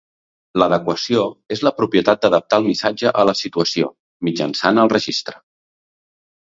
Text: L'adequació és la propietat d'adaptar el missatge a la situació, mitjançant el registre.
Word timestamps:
L'adequació 0.61 1.25
és 1.57 1.61
la 1.67 1.73
propietat 1.81 2.23
d'adaptar 2.25 2.61
el 2.63 2.65
missatge 2.71 3.15
a 3.25 3.29
la 3.33 3.39
situació, 3.43 3.95
mitjançant 4.31 4.85
el 4.87 4.95
registre. 4.99 5.41